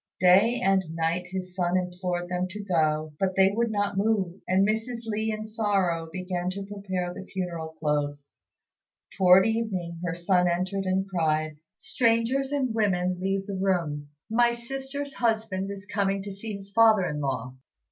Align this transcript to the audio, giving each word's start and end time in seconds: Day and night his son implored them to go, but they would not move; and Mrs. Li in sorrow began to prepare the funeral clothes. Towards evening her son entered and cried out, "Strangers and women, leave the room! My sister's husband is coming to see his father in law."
Day 0.19 0.59
and 0.59 0.81
night 0.95 1.27
his 1.27 1.53
son 1.55 1.77
implored 1.77 2.27
them 2.27 2.47
to 2.47 2.63
go, 2.63 3.13
but 3.19 3.35
they 3.35 3.51
would 3.53 3.69
not 3.69 3.97
move; 3.99 4.41
and 4.47 4.67
Mrs. 4.67 5.05
Li 5.05 5.29
in 5.31 5.45
sorrow 5.45 6.09
began 6.11 6.49
to 6.49 6.65
prepare 6.65 7.13
the 7.13 7.23
funeral 7.27 7.75
clothes. 7.79 8.33
Towards 9.15 9.45
evening 9.45 9.99
her 10.03 10.15
son 10.15 10.47
entered 10.47 10.85
and 10.85 11.07
cried 11.07 11.51
out, 11.51 11.57
"Strangers 11.77 12.51
and 12.51 12.73
women, 12.73 13.19
leave 13.19 13.45
the 13.45 13.53
room! 13.53 14.09
My 14.27 14.53
sister's 14.53 15.13
husband 15.13 15.69
is 15.69 15.85
coming 15.85 16.23
to 16.23 16.31
see 16.31 16.53
his 16.53 16.71
father 16.71 17.05
in 17.07 17.19
law." 17.19 17.53